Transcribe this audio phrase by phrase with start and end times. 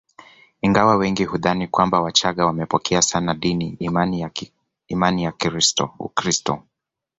[0.61, 3.75] Ingawa wengi hudhani kwamba wachaga wamepokea sana dini
[4.87, 5.33] imani ya
[5.99, 6.63] Ukristo